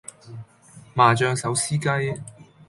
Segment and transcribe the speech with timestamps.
[0.95, 2.19] 麻醬手撕雞